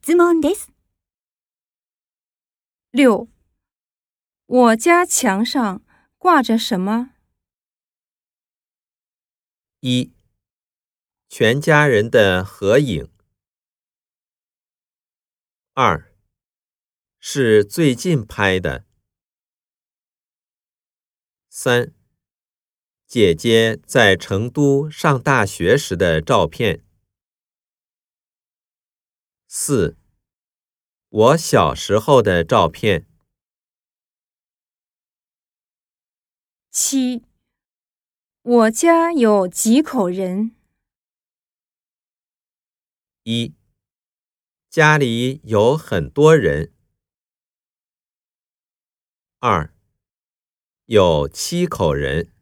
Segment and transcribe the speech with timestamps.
[0.00, 0.68] 質問です。
[2.92, 3.28] 六，
[4.46, 5.82] 我家墙上
[6.16, 7.10] 挂着什么？
[9.80, 10.12] 一，
[11.28, 13.10] 全家人的合影。
[15.74, 16.10] 二，
[17.20, 18.86] 是最近拍的。
[21.50, 21.92] 三，
[23.06, 26.87] 姐姐在成都上大学时的照片。
[29.50, 29.96] 四，
[31.08, 33.08] 我小时候的照片。
[36.70, 37.24] 七，
[38.42, 40.54] 我家有几口人？
[43.22, 43.54] 一，
[44.68, 46.74] 家里有很多人。
[49.38, 49.74] 二，
[50.84, 52.34] 有七口人。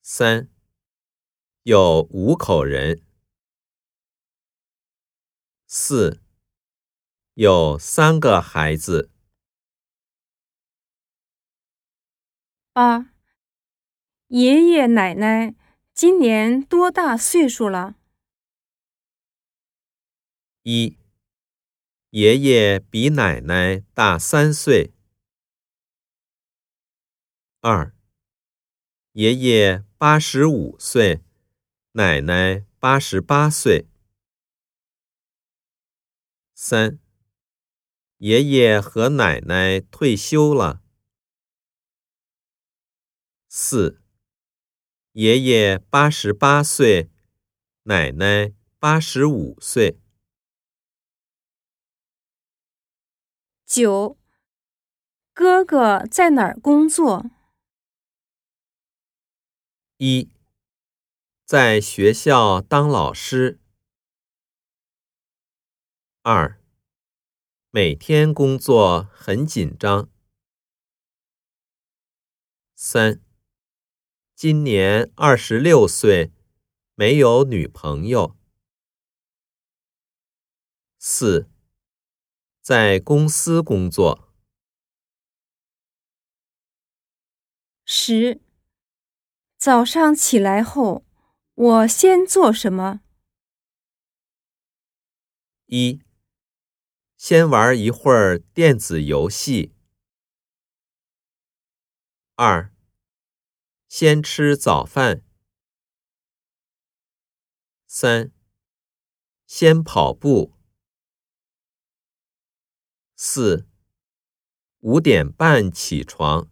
[0.00, 0.48] 三，
[1.64, 3.00] 有五口人。
[5.76, 6.20] 四，
[7.34, 9.10] 有三个孩子。
[12.72, 13.10] 八，
[14.28, 15.56] 爷爷奶奶
[15.92, 17.96] 今年多大岁数了？
[20.62, 20.96] 一，
[22.10, 24.92] 爷爷比奶奶大三岁。
[27.62, 27.92] 二，
[29.14, 31.20] 爷爷八十五岁，
[31.94, 33.86] 奶奶八十八岁。
[36.66, 36.98] 三，
[38.20, 40.80] 爷爷和奶奶退休了。
[43.50, 44.00] 四，
[45.12, 47.10] 爷爷八十八岁，
[47.82, 49.98] 奶奶八十五岁。
[53.66, 54.16] 九，
[55.34, 57.26] 哥哥在哪儿工作？
[59.98, 60.30] 一，
[61.44, 63.60] 在学校当老师。
[66.26, 66.58] 二，
[67.70, 70.08] 每天工作很紧张。
[72.74, 73.20] 三，
[74.34, 76.32] 今年二十六岁，
[76.94, 78.34] 没有女朋友。
[80.98, 81.46] 四，
[82.62, 84.32] 在公司工作。
[87.84, 88.40] 十，
[89.58, 91.04] 早上起来后，
[91.52, 93.02] 我先做什么？
[95.66, 96.00] 一。
[97.16, 99.72] 先玩一会儿电子游戏。
[102.34, 102.72] 二，
[103.88, 105.24] 先吃早饭。
[107.86, 108.32] 三，
[109.46, 110.52] 先跑步。
[113.16, 113.66] 四，
[114.80, 116.50] 五点半起床。